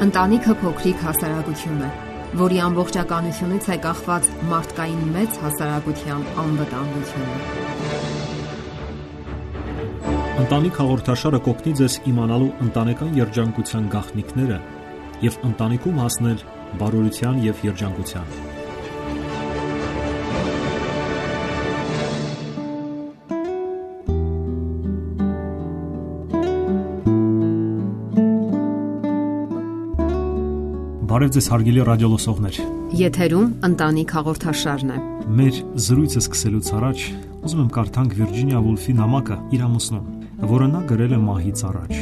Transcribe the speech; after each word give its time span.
Ընտանիքը 0.00 0.54
փոքրիկ 0.62 1.02
հասարակություն 1.04 1.80
է, 1.84 1.88
որի 2.40 2.60
ամբողջականությունից 2.64 3.66
է 3.68 3.76
կախված 3.84 4.28
մարդկային 4.48 5.02
մեծ 5.16 5.34
հասարակության 5.42 6.22
անվտանգությունը։ 6.40 7.36
Ընտանիք 10.40 10.80
հաղորդաշարը 10.80 11.40
կօգնի 11.50 11.74
ձեզ 11.82 11.96
իմանալու 12.14 12.52
ընտանեկան 12.68 13.18
երջանկության 13.20 13.90
գաղտնիքները 13.96 14.62
եւ 15.26 15.36
ընտանիքում 15.50 16.00
հասնել 16.06 16.46
բարօրության 16.80 17.44
եւ 17.50 17.60
երջանկության։ 17.68 18.49
Բարև 31.10 31.30
ձեզ 31.34 31.46
հարգելի 31.50 31.84
ռադիոլսողներ։ 31.88 32.56
Եթերում 32.94 33.46
ընտանիք 33.66 34.12
հաղորդաշարն 34.14 34.90
է։ 34.94 34.98
Մեր 35.40 35.56
զրույցը 35.82 36.20
սկսելուց 36.20 36.68
առաջ 36.78 37.00
ուզում 37.48 37.62
եմ 37.64 37.72
կարդանք 37.74 38.12
Վիրջինիա 38.20 38.60
Վուլֆի 38.66 38.94
նամակը 39.00 39.38
իր 39.56 39.64
ամուսնուն, 39.66 40.04
որը 40.52 40.68
նա 40.70 40.82
գրել 40.92 41.14
է 41.16 41.18
մահից 41.24 41.62
առաջ։ 41.70 41.98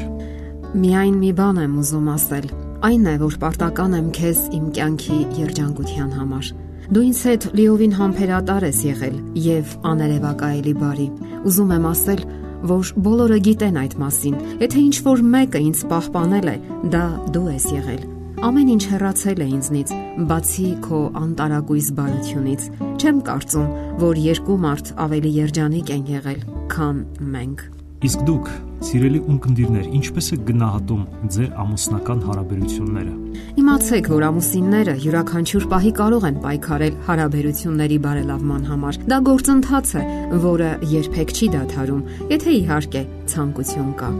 Միայն 0.83 1.17
մի 1.23 1.31
բան 1.39 1.63
եմ 1.63 1.79
ուզում 1.81 2.11
ասել։ 2.19 2.51
Այն 2.89 3.09
է, 3.09 3.15
որ 3.25 3.39
պարտական 3.49 3.97
եմ 3.97 4.13
քեզ 4.19 4.45
իմ 4.59 4.69
կյանքի 4.77 5.19
երջանկության 5.41 6.13
համար։ 6.19 6.53
Դու 6.93 7.07
ինձ 7.09 7.23
հետ 7.33 7.49
լիովին 7.57 7.97
համբերատար 8.03 8.69
ես 8.69 8.83
եղել 8.93 9.17
եւ 9.49 9.73
աներևակայելի 9.89 10.77
բարի։ 10.85 11.09
Ուզում 11.49 11.75
եմ 11.79 11.89
ասել, 11.95 12.23
որ 12.69 12.93
բոլորը 13.09 13.41
գիտեն 13.49 13.83
այդ 13.87 13.99
մասին։ 14.05 14.39
Եթե 14.69 14.85
ինչ 14.85 14.97
որ 15.09 15.27
մեկը 15.33 15.67
ինձ 15.73 15.83
պահպանել 15.97 16.53
է, 16.53 16.57
դա 16.93 17.05
դու 17.33 17.49
ես 17.55 17.73
եղել 17.79 18.07
Ամեն 18.39 18.69
ինչ 18.71 18.85
հեռացել 18.87 19.41
է 19.43 19.47
ինձնից, 19.51 19.93
բացի 20.31 20.69
քո 20.85 20.99
անտարակույս 21.19 21.87
բարությունից։ 21.97 22.67
Չեմ 23.03 23.17
կարծում, 23.27 23.71
որ 23.99 24.21
երկու 24.23 24.59
մարդ 24.63 24.91
ավելի 25.05 25.33
երջանիկ 25.39 25.89
են 25.95 26.05
եղել, 26.13 26.45
քան 26.71 27.01
մենք։ 27.35 27.65
Իսկ 28.07 28.21
դուք, 28.29 28.51
սիրելի 28.87 29.21
ունկնդիրներ, 29.35 29.89
ինչպես 29.99 30.29
եք 30.37 30.45
գնահատում 30.53 31.01
ձեր 31.35 31.49
ամուսնական 31.65 32.21
հարաբերությունները։ 32.29 33.15
Իմացեք, 33.59 34.11
որ 34.15 34.27
ամուսինները 34.29 34.95
յուրաքանչյուր 35.03 35.67
պահի 35.73 35.93
կարող 35.99 36.29
են 36.29 36.39
պայքարել 36.47 36.95
հարաբերությունների 37.09 37.99
բարելավման 38.07 38.69
համար։ 38.71 39.01
Դա 39.11 39.19
գործընթաց 39.33 39.91
է, 39.99 40.05
որը 40.47 40.71
երբեք 40.95 41.35
չի 41.35 41.51
դադարում, 41.59 42.07
եթե 42.39 42.55
իհարկե 42.63 43.03
ցանկություն 43.35 43.91
կա։ 43.99 44.13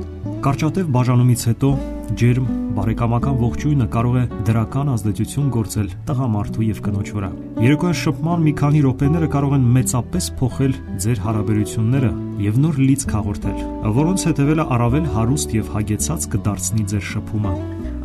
Կարճատև 0.49 0.91
բաժանումից 0.99 1.47
հետո 1.53 1.71
ջերմ 2.17 2.47
բարեկամական 2.79 3.37
ողջույնը 3.43 3.87
կարող 3.93 4.17
է 4.19 4.23
դրական 4.49 4.91
ազդեցություն 4.95 5.51
գործել 5.57 5.91
տղամարդու 6.09 6.67
եւ 6.69 6.81
կնոջ 6.87 7.11
վրա։ 7.19 7.31
Երեկոյան 7.65 7.99
շփման 8.03 8.47
մի 8.47 8.55
քանի 8.63 8.83
րոպեները 8.87 9.29
կարող 9.35 9.57
են 9.59 9.69
մեծապես 9.77 10.31
փոխել 10.39 10.79
ձեր 11.05 11.23
հարաբերությունները 11.27 12.13
եւ 12.49 12.63
նոր 12.65 12.81
լիցք 12.89 13.15
հաղորդել, 13.19 13.61
որոնց 13.99 14.27
հետևելը 14.31 14.69
առավել 14.79 15.13
հարուստ 15.19 15.55
եւ 15.59 15.71
հագեցած 15.77 16.29
կդարձնի 16.35 16.89
ձեր 16.95 17.07
շփումը։ 17.13 17.55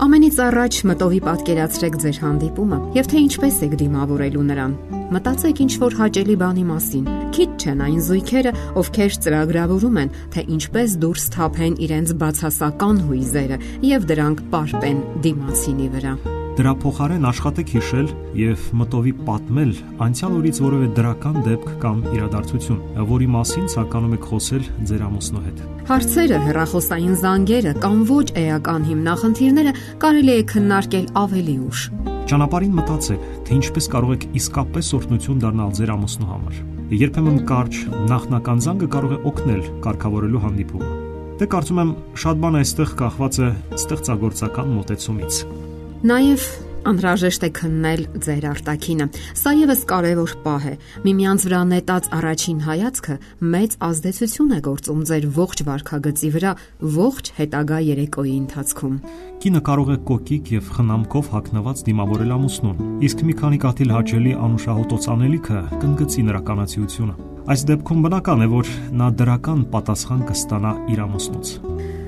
Ամենից 0.02 0.38
առաջ 0.42 0.78
մտովի 0.90 1.20
պատկերացրեք 1.22 1.98
ձեր 2.02 2.18
հանդիպումը 2.24 2.80
եւ 2.98 3.10
թե 3.12 3.20
ինչպես 3.24 3.60
եք 3.68 3.76
դիմավորելու 3.84 4.46
նրան։ 4.50 4.74
Մտածեք 5.14 5.62
ինչ 5.68 5.74
որ 5.84 5.98
հաճելի 6.00 6.38
բանի 6.42 6.66
մասին։ 6.72 7.08
Քիչ 7.38 7.50
չեն 7.62 7.84
այն 7.88 8.00
զույգերը, 8.10 8.54
ովքեր 8.82 9.18
ծրագրավորում 9.26 10.00
են, 10.04 10.14
թե 10.34 10.46
ինչպես 10.58 10.96
դուրս 11.04 11.28
թափեն 11.38 11.82
իրենց 11.88 12.16
բացասական 12.24 13.04
հույզերը 13.10 13.60
եւ 13.94 14.08
դրանք 14.14 14.48
պարպեն 14.54 15.04
դիմացինի 15.28 15.92
վրա։ 15.98 16.16
Դրա 16.54 16.72
փոխարեն 16.84 17.24
աշխատեք 17.26 17.72
հիշել 17.74 18.10
եւ 18.38 18.66
մտովի 18.78 19.12
պատմել 19.26 19.70
անցյալ 20.06 20.34
օրից 20.38 20.58
որևէ 20.62 20.90
դրական 21.00 21.40
դեպք 21.48 21.72
կամ 21.82 22.04
իրադարձություն, 22.14 22.84
որի 23.10 23.30
մասին 23.34 23.66
ցանկանում 23.74 24.14
եք 24.20 24.28
խոսել 24.30 24.68
ձեր 24.92 25.02
ամուսնու 25.08 25.42
հետ։ 25.48 25.64
Հարցերը, 25.90 26.38
հեռախոսային 26.44 27.16
զանգերը 27.24 27.74
կամ 27.82 28.04
ոչ 28.12 28.28
էական 28.44 28.86
հիմնախնդիրները 28.92 29.74
կարելի 30.06 30.34
է 30.34 30.46
քննարկել 30.54 31.08
ավելի 31.24 31.58
ուշ։ 31.74 31.82
Ճանապարհին 32.30 32.78
մտածեք, 32.78 33.26
թե 33.50 33.58
ինչպես 33.58 33.90
կարող 33.98 34.14
եք 34.14 34.30
իսկապես 34.44 34.94
օրհնություն 35.02 35.42
դառնալ 35.42 35.74
ձեր 35.82 35.94
ամուսնու 35.98 36.30
համար։ 36.30 36.62
Երբեմն 37.02 37.42
կարճ 37.50 37.82
նախնական 38.14 38.64
զանգը 38.68 38.94
կարող 38.94 39.18
է 39.18 39.20
օգնել 39.34 39.66
կարգավորելու 39.88 40.44
հանդիպումը։ 40.46 40.94
Դե 41.42 41.50
կարծում 41.50 41.84
եմ 41.84 41.92
շատ 42.24 42.42
բան 42.46 42.58
այստեղ 42.62 42.96
կախված 43.02 43.42
է 43.42 43.52
ստեղծագործական 43.82 44.74
մոտեցումից։ 44.78 45.63
Նաև 46.04 46.46
անհրաժեշտ 46.84 47.44
է 47.48 47.50
քննել 47.56 48.02
ձեր 48.26 48.46
արտակինը։ 48.50 49.06
Սա 49.40 49.54
եւս 49.56 49.84
կարևոր 49.88 50.34
պահ 50.44 50.66
է։ 50.68 50.74
Միմյանց 51.06 51.46
վրա 51.48 51.62
նետած 51.70 52.10
առաջին 52.18 52.60
հայացքը 52.66 53.16
մեծ 53.54 53.78
ազդեցություն 53.88 54.52
է 54.52 54.60
գործում 54.68 55.06
ձեր 55.08 55.28
ողջ 55.38 55.64
վարքագծի 55.70 56.34
վրա 56.36 56.52
ողջ 56.98 57.32
հետագա 57.40 57.80
երեկոյի 57.88 58.36
ընթացքում։ 58.44 59.00
Կինը 59.48 59.64
կարող 59.72 59.96
է 59.96 59.98
կոկիկ 60.12 60.54
եւ 60.60 60.70
խնամքով 60.76 61.34
հակնված 61.40 61.88
դիմավորել 61.88 62.36
ամուսնուն, 62.36 62.86
իսկ 63.08 63.26
մի 63.32 63.40
քանի 63.40 63.64
կաթիլ 63.64 63.96
հաճելի 63.96 64.38
անուշահոտ 64.44 64.96
օծանելիքը 65.00 65.66
կընկցի 65.88 66.28
նրա 66.28 66.46
կանացիությունը։ 66.52 67.20
Այս 67.44 67.68
դեպքում 67.72 68.04
բնական 68.08 68.44
է, 68.44 68.48
որ 68.60 68.78
նա 69.00 69.12
դրական 69.24 69.68
պատասխան 69.72 70.24
կստանա 70.32 70.78
իր 70.92 71.04
ամուսնուց։ 71.08 71.58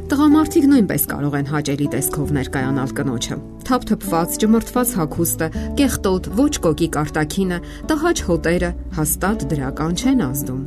Տղամարդիկ 0.06 0.66
նույնպես 0.70 1.06
կարող 1.10 1.36
են 1.40 1.48
հաճելի 1.50 1.86
տեսքով 1.96 2.34
ներկայանալ 2.36 2.92
կնոջը։ 3.00 3.38
Թափթփված, 3.66 4.36
ճմրթված 4.44 4.92
հագուստը, 5.00 5.48
կեղտոտ, 5.80 6.30
ոչ 6.38 6.52
կոկի 6.68 6.90
կարտակինը, 6.94 7.60
տհաճ 7.90 8.22
հոտերը 8.30 8.72
հաստատ 9.00 9.48
դրական 9.56 9.98
չեն 9.98 10.24
ազդում։ 10.30 10.62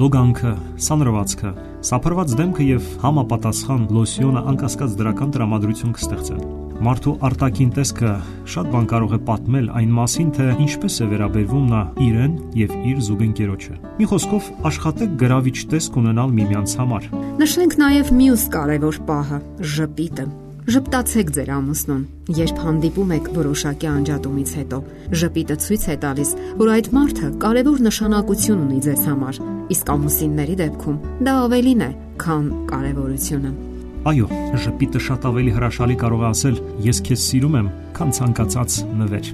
Լոգանքը, 0.00 0.54
սանրվածքը, 0.86 1.54
սափրված 1.90 2.38
դեմքը 2.38 2.70
եւ 2.70 2.88
համապատասխան 3.02 3.84
լոսյոնը 3.98 4.46
անկասկած 4.54 4.98
դրական 5.02 5.34
տրամադրություն 5.34 5.98
կստեղծեն։ 5.98 6.59
Մարդու 6.80 7.12
արտաքին 7.28 7.72
տեսքը 7.76 8.10
շատ 8.48 8.68
բան 8.72 8.86
կարող 8.88 9.10
է 9.12 9.18
պատմել 9.28 9.66
այն 9.76 9.90
մասին, 9.98 10.28
թե 10.38 10.46
ինչպես 10.64 10.94
է 11.04 11.08
վերաբերվում 11.10 11.66
նա 11.68 11.80
իրեն 12.06 12.38
եւ 12.56 12.72
իր 12.88 13.02
զուգընկերոջը։ 13.04 13.76
Մի 14.00 14.08
խոսքով, 14.12 14.48
աշխատեք 14.70 15.18
գրավիչ 15.20 15.58
տեսք 15.76 15.98
ունենալ 16.00 16.32
միմյանց 16.40 16.76
համար։ 16.80 17.08
Նշենք 17.44 17.76
նաեւ 17.84 18.12
մյուս 18.20 18.46
կարևոր 18.56 19.00
պահը՝ 19.12 19.42
ժպիտը։ 19.76 20.26
Ժպտացեք 20.70 21.30
ձեր 21.36 21.48
ամուսնուն, 21.60 22.02
երբ 22.40 22.58
հանդիպում 22.64 23.14
եք 23.16 23.30
որոշակի 23.36 23.88
անջատումից 23.90 24.50
հետո։ 24.60 24.82
Ժպիտը 25.20 25.56
ցույց 25.64 25.86
է 25.90 25.96
տալիս, 26.04 26.34
որ 26.60 26.70
այդ 26.76 26.92
մարդը 26.96 27.30
կարևոր 27.44 27.80
նշանակություն 27.88 28.62
ունի 28.68 28.84
ձեզ 28.86 29.08
համար, 29.10 29.40
իսկ 29.76 29.90
ամուսինների 29.96 30.60
դեպքում 30.60 31.00
դա 31.26 31.34
ավելին 31.48 31.82
է, 31.88 31.90
քան 32.22 32.46
կարևորությունը։ 32.70 33.69
Այո, 34.00 34.26
ժպիտը 34.56 35.00
շատ 35.04 35.24
ավելի 35.28 35.50
հրաշալի 35.58 35.94
կարող 36.00 36.22
է 36.24 36.26
ասել 36.30 36.54
ես 36.86 37.00
քեզ 37.04 37.24
սիրում 37.30 37.56
եմ, 37.58 37.66
քան 37.98 38.12
ցանկացած 38.16 38.76
նվեր։ 38.96 39.26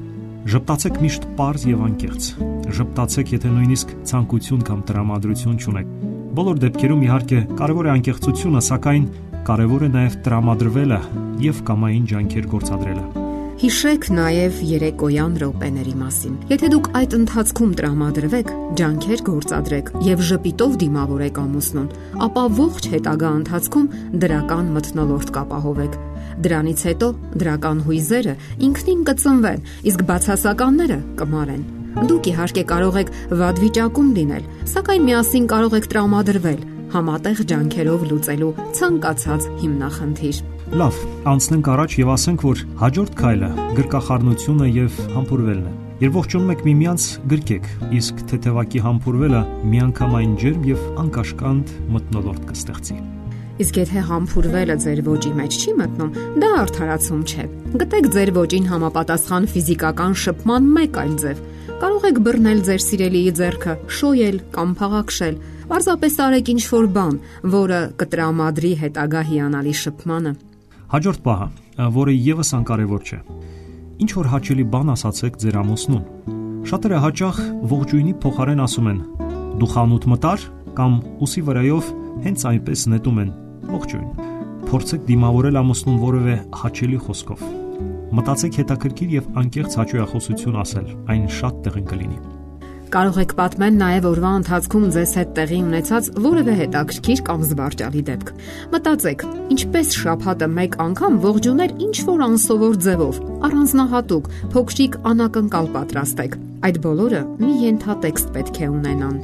Ժպտացեք 0.51 0.97
միշտ 1.05 1.29
པարզ 1.31 1.67
եւ 1.71 1.85
անկեղծ։ 1.87 2.31
Ժպտացեք, 2.79 3.31
եթե 3.37 3.53
նույնիսկ 3.55 3.93
ցանկություն 4.11 4.65
կամ 4.67 4.81
տրամադրություն 4.91 5.61
չունեք։ 5.63 5.93
Բոլոր 6.39 6.59
դեպքերում 6.67 7.05
իհարկե 7.07 7.45
կարևոր 7.63 7.87
է 7.87 7.93
անկեղծությունը, 7.95 8.65
սակայն 8.71 9.07
կարևոր 9.47 9.87
է 9.87 9.93
նաև 9.95 10.19
տրամադրվելը 10.27 11.01
եւ 11.47 11.63
կամային 11.71 12.11
ջանքեր 12.11 12.51
գործադրելը։ 12.57 13.26
Հիշեք 13.57 14.07
նաև 14.13 14.57
երեկոյան 14.69 15.37
րոպեների 15.41 15.93
մասին։ 15.97 16.33
Եթե 16.51 16.69
դուք 16.75 16.89
այդ 16.99 17.15
ընթացքում 17.17 17.71
տրամադրվեք, 17.79 18.51
ջանքեր 18.81 19.23
գործադրեք 19.29 19.89
եւ 20.05 20.25
ժպիտով 20.31 20.75
դիմավորեք 20.83 21.41
ամուսնուն, 21.41 21.87
ապա 22.27 22.45
ողջ 22.61 22.91
հետագա 22.97 23.31
ընթացքում 23.39 23.89
դրական 24.27 24.71
մթնոլորտ 24.77 25.33
կապահովեք։ 25.39 25.99
Դրանից 26.45 26.85
հետո 26.91 27.11
դրական 27.41 27.83
հույզերը 27.89 28.39
ինքնին 28.69 29.03
կծնվեն, 29.09 29.67
իսկ 29.89 30.07
բացասականները 30.13 31.03
կմարեն։ 31.17 31.67
Դուք 31.97 32.33
իհարկե 32.37 32.69
կարող 32.77 33.03
եք 33.07 33.19
վատ 33.41 33.61
վիճակում 33.65 34.09
լինել, 34.21 34.49
սակայն 34.77 35.07
միասին 35.09 35.53
կարող 35.57 35.81
եք 35.81 35.95
տրամադրվել 35.97 36.65
համատեղ 36.95 37.43
ջանքերով 37.51 38.05
լուծելու 38.11 38.53
ցանկացած 38.79 39.49
հիմնախնդիր։ 39.63 40.39
Լավ, 40.77 41.01
անցնենք 41.31 41.69
առաջ 41.77 41.97
եւ 42.01 42.13
ասենք, 42.17 42.47
որ 42.47 42.63
հաջորդ 42.83 43.19
քայլը 43.23 43.51
գրկախառնությունը 43.81 44.71
եւ 44.77 45.03
համբուրվելն 45.17 45.67
է։ 45.67 45.75
Երբ 45.97 46.17
ողջունում 46.21 46.51
եք 46.53 46.63
միմյանց, 46.67 47.05
գրկեք, 47.33 47.69
իսկ 47.97 48.19
թեթևակի 48.29 48.81
համբուրվելը 48.85 49.39
միանգամայն 49.73 50.35
ջերմ 50.43 50.67
եւ 50.69 50.83
անկաշկանդ 51.07 51.71
մտնոլորտ 51.95 52.43
կստեղծի։ 52.51 52.97
Իսկ 53.57 53.79
եթե 53.81 54.03
համբուրվելը 54.11 54.75
ձեր 54.85 54.99
ոճի 55.07 55.31
մեջ 55.39 55.55
չի 55.57 55.73
մտնում, 55.79 56.11
դա 56.43 56.51
արդարացում 56.61 57.23
չէ։ 57.25 57.45
Գտեք 57.81 58.09
ձեր 58.17 58.33
ոճին 58.37 58.67
համապատասխան 58.69 59.47
ֆիզիկական 59.55 60.17
շփման 60.27 60.67
մեկ 60.77 60.99
այլ 61.01 61.15
ձև։ 61.23 61.41
Կարող 61.81 62.05
եք 62.11 62.21
բռնել 62.27 62.61
ձեր 62.69 62.85
սիրելիի 62.85 63.33
ձեռքը, 63.41 63.75
շոյել 63.97 64.37
կամ 64.53 64.75
փաղաքշել։ 64.77 65.41
Պարզապես 65.67 66.17
արեք 66.23 66.49
ինչ-որ 66.53 66.85
բան, 66.95 67.15
որը 67.53 67.79
կտրամադրի 67.99 68.69
հետագա 68.83 69.23
հիանալի 69.31 69.73
շփմանը։ 69.81 70.33
Հաջորդ 70.93 71.23
պահը, 71.27 71.49
որը 71.97 72.15
եւս 72.27 72.53
անկարևոր 72.61 73.03
չէ։ 73.07 73.19
Ինչ 74.07 74.11
որ 74.15 74.29
հաճելի 74.31 74.67
բան 74.77 74.93
ասացեք 74.95 75.41
ձեր 75.43 75.59
ամուսնուն։ 75.63 76.05
Շատերը 76.71 77.03
հաճախ 77.07 77.43
ողջույնի 77.73 78.15
փոխարեն 78.23 78.63
ասում 78.67 78.91
են. 78.93 79.03
Դու 79.59 79.71
խանութ 79.75 80.09
մտար 80.15 80.47
կամ 80.79 80.97
ուսի 81.27 81.45
վրայով 81.51 81.91
հենց 82.27 82.47
այնպես 82.53 82.87
նետում 82.95 83.21
են։ 83.27 83.35
Ողջույն։ 83.75 84.09
Փորձեք 84.71 85.05
դիմավորել 85.11 85.61
ամուսնուն 85.67 86.01
որևէ 86.07 86.39
հաճելի 86.63 87.03
խոսքով։ 87.07 87.45
Մտածեք 88.17 88.63
հետաքրքիր 88.63 89.15
եւ 89.19 89.31
անկեղծ 89.43 89.79
հաճոյախոսություն 89.83 90.59
ասել։ 90.63 90.91
Այն 91.11 91.31
շատ 91.41 91.63
տեղին 91.67 91.89
կլինի։ 91.91 92.36
Կարող 92.97 93.17
եք 93.21 93.33
պատմել 93.37 93.75
նաև 93.77 94.07
օրվա 94.09 94.29
ընթացքում 94.39 94.85
ձեզ 94.95 95.11
հետ 95.19 95.33
տեղի 95.37 95.57
ունեցած 95.67 96.07
որևէ 96.25 96.53
հետաքրքիր 96.57 97.19
կամ 97.27 97.43
զվարճալի 97.49 98.03
դեպք։ 98.07 98.31
Մտածեք, 98.73 99.25
ինչպես 99.53 99.91
շփհատը 100.01 100.49
մեկ 100.57 100.79
անգամ 100.87 101.19
ողջուներ 101.27 101.75
ինչ 101.87 101.97
որ 102.09 102.23
անսովոր 102.27 102.79
ձևով, 102.87 103.19
առանձնահատուկ, 103.51 104.31
փոքրիկ 104.57 104.97
անակնկալ 105.13 105.69
պատրաստեք։ 105.77 106.39
Այդ 106.65 106.81
բոլորը 106.89 107.21
մի 107.45 107.53
ենթատեքստ 107.67 108.33
պետք 108.33 108.61
է 108.65 108.71
ունենան։ 108.73 109.19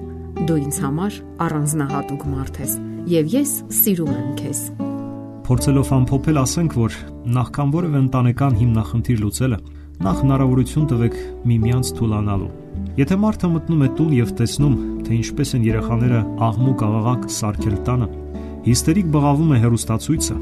Դու 0.52 0.58
ինձ 0.68 0.80
համար 0.84 1.16
առանձնահատուկ 1.48 2.26
մարդ 2.28 2.60
ես, 2.60 2.74
եւ 3.16 3.36
ես 3.40 3.54
սիրում 3.80 4.12
եմ 4.12 4.32
քեզ։ 4.42 4.60
Փորձելով 5.48 5.94
ամփոփել 5.96 6.42
ասենք, 6.44 6.76
որ 6.82 6.98
նախքան 7.40 7.72
որևէ 7.80 8.02
ընտանեկան 8.04 8.58
հիմնախնդիր 8.60 9.24
լուծելը, 9.24 9.62
նախ 10.02 10.26
հնարավորություն 10.26 10.90
տվեք 10.92 11.16
միմյանց 11.48 11.96
թուլանալու 11.96 12.52
Եթե 12.92 13.16
մարդը 13.16 13.48
մտնում 13.48 13.82
է 13.86 13.86
տուն 13.96 14.08
եւ 14.18 14.32
տեսնում, 14.36 14.74
թե 15.06 15.14
ինչպես 15.16 15.52
են 15.56 15.62
երեխաները 15.64 16.18
աղմուկ 16.48 16.84
աղաղակ 16.88 17.24
սարքել 17.38 17.78
տանը, 17.86 18.08
հիստերիկ 18.66 19.08
բղավում 19.16 19.56
է 19.56 19.62
հերոստացույցը, 19.64 20.38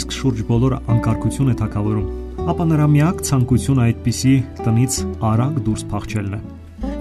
իսկ 0.00 0.16
շուրջ 0.22 0.42
բոլորը 0.48 0.80
անկարգություն 0.96 1.52
է 1.52 1.58
թակավորում, 1.60 2.10
ապա 2.54 2.70
նրա 2.72 2.90
միակ 2.96 3.24
ցանկությունը 3.28 3.88
այդպիսի 3.90 4.36
տնից 4.64 5.00
արագ 5.34 5.64
դուրս 5.68 5.88
փախչելն 5.92 6.38
է։ 6.40 6.53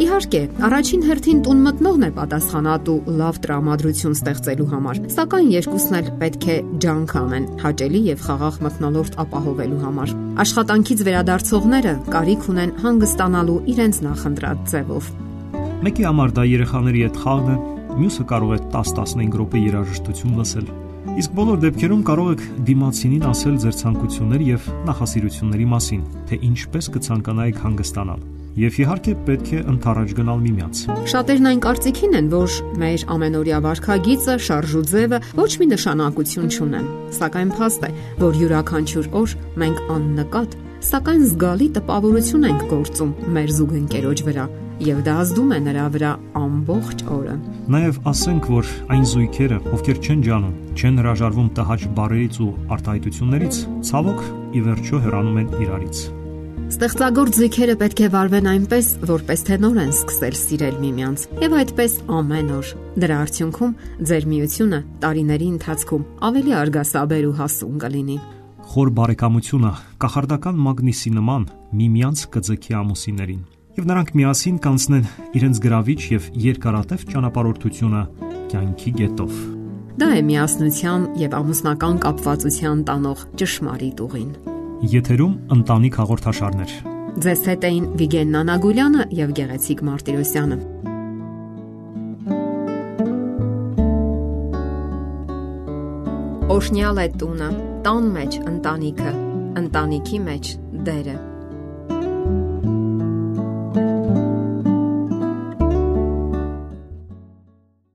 Իհարկե, 0.03 0.39
առաջին 0.65 1.03
հերթին 1.06 1.41
տուն 1.45 1.59
մտնողն 1.63 2.06
է 2.06 2.09
պատասխանատու 2.18 2.95
լավ 3.19 3.38
տրամադրություն 3.44 4.15
ստեղծելու 4.18 4.68
համար, 4.71 5.00
սակայն 5.13 5.50
երկուսն 5.53 5.97
էլ 6.00 6.09
պետք 6.24 6.47
է 6.50 6.56
ջանք 6.83 7.13
անեն 7.19 7.45
հաճելի 7.62 8.01
եւ 8.07 8.24
խաղաղ 8.25 8.57
մտնոլորտ 8.68 9.18
ապահովելու 9.24 9.81
համար։ 9.83 10.13
Աշխատանքից 10.44 11.03
վերադարձողները 11.07 11.94
կարիք 12.15 12.47
ունեն 12.53 12.75
հանգստանալու 12.83 13.59
իրենց 13.74 14.01
նախընտրած 14.07 14.63
ձևով։ 14.74 15.09
Մեկի 15.83 16.07
համար 16.09 16.33
դա 16.33 16.45
երեխաների 16.53 17.03
հետ 17.03 17.19
խաղն 17.24 17.53
է, 17.53 17.57
մյուսը 17.94 18.25
կարող 18.33 18.53
է 18.53 18.59
10-15 18.74 19.36
րոպե 19.44 19.63
երաժշտություն 19.68 20.38
լսել։ 20.41 20.69
Իսկ 21.13 21.33
բոլոր 21.38 21.57
դեպքերում 21.68 22.06
կարող 22.09 22.29
եք 22.33 22.45
դիմացինին 22.69 23.27
ասել 23.29 23.57
ձեր 23.62 23.75
ցանկությունների 23.83 24.47
եւ 24.53 24.69
նախասիրությունների 24.88 25.68
մասին, 25.74 26.07
թե 26.31 26.39
ինչպես 26.50 26.89
կցանկանայիք 26.95 27.62
հանգստանալ 27.68 28.24
եւ 28.59 28.79
իհարկե 28.83 29.13
պետք 29.27 29.51
է 29.53 29.61
ընթառաջ 29.73 30.11
գնալ 30.19 30.41
միմյանց։ 30.44 30.81
Շատերն 31.13 31.50
այն 31.50 31.61
կարծիքին 31.65 32.17
են, 32.19 32.27
որ 32.33 32.57
մեր 32.83 33.05
ամենօրյա 33.15 33.61
վարքագիծը, 33.65 34.35
շարժու 34.47 34.83
ձևը 34.94 35.21
ոչ 35.39 35.51
մի 35.61 35.69
նշանակություն 35.73 36.51
չունեն, 36.53 36.89
սակայն 37.17 37.53
փաստ 37.57 37.88
է, 37.88 37.91
որ 38.21 38.41
յուրաքանչյուր 38.44 39.09
օր 39.23 39.38
մենք 39.63 39.81
աննկատ, 39.97 40.57
սակայն 40.83 41.23
զգալի 41.31 41.67
տպավորություն 41.79 42.47
ենք 42.50 42.63
գործում 42.73 43.11
մեր 43.33 43.53
զուգընկերոջ 43.57 44.23
վրա 44.27 44.45
եւ 44.83 45.03
դա 45.05 45.13
ազդում 45.21 45.51
է 45.53 45.59
նրա 45.63 45.83
վրա 45.94 46.11
ամբողջ 46.39 47.03
օրը։ 47.13 47.35
Նաեւ 47.73 48.00
ասենք, 48.09 48.50
որ 48.53 48.71
այն 48.95 49.05
զույգերը, 49.13 49.59
ովքեր 49.77 50.01
չեն 50.03 50.25
ջանում, 50.27 50.57
չեն 50.73 51.00
հրաժարվում 51.03 51.53
տհաճ 51.59 51.85
բարերից 52.00 52.41
ու 52.44 52.50
արտահայտություններից, 52.77 53.61
ցավոք 53.94 54.27
ի 54.59 54.65
վերջո 54.67 55.01
հեռանում 55.07 55.39
են 55.44 55.55
իրարից։ 55.63 56.03
Ստեղծագործ 56.73 57.35
զույգերը 57.37 57.73
պետք 57.77 57.99
է 58.01 58.07
վարվեն 58.09 58.47
այնպես, 58.49 58.87
որպես 59.05 59.43
թե 59.45 59.55
նոր 59.61 59.75
են 59.83 59.91
սկսել 59.93 60.35
սիրել 60.39 60.77
միմյանց, 60.81 61.25
եւ 61.43 61.55
այդպես 61.59 61.97
ամեն 62.17 62.47
օր։ 62.55 62.69
Դրա 63.03 63.17
արդյունքում 63.23 63.75
ձեր 64.09 64.23
միությունը 64.31 64.79
տարիների 65.03 65.49
ընթացքում 65.53 66.07
ավելի 66.29 66.55
արգասաբեր 66.63 67.27
ու 67.29 67.35
հասուն 67.37 67.75
կլինի։ 67.83 68.17
Խոր 68.73 68.89
բարեկամությունը 68.97 69.73
կախարդական 70.01 70.57
մագնիսի 70.65 71.11
նման 71.13 71.45
միմյանց 71.77 72.23
կձգի 72.33 72.73
ամուսիններին, 72.81 73.43
եւ 73.77 73.87
նրանք 73.93 74.09
միասին 74.17 74.57
կանցնեն 74.65 75.05
իրենց 75.37 75.61
գրավիչ 75.67 76.01
եւ 76.09 76.31
երկարատև 76.47 77.05
ճանապարհորդությունը 77.13 78.01
կյանքի 78.49 78.95
գետով։ 78.97 79.37
Դա 79.93 80.09
է 80.17 80.25
միասնության 80.25 81.05
եւ 81.21 81.37
ամուսնական 81.37 82.01
կապվածության 82.07 82.83
տանող 82.89 83.23
ճշմարիտ 83.43 84.03
ուղին։ 84.07 84.33
Եթերում 84.83 85.35
ընտանիք 85.56 85.95
հաղորդաշարներ։ 85.95 86.71
Ձեզ 87.24 87.44
հետ 87.47 87.65
էին 87.69 87.85
Վիգեն 88.01 88.33
Նանագուլյանը 88.35 89.06
եւ 89.15 89.30
Գեղեցիկ 89.38 89.83
Մարտիրոսյանը։ 89.88 90.57
Օշնյալ 96.59 97.00
է 97.00 97.09
տունը, 97.24 97.51
տան 97.88 98.09
մեջ 98.19 98.41
ընտանիքը, 98.44 99.13
ընտանիքի 99.63 100.19
մեջ 100.27 100.56
դերը։ 100.89 101.15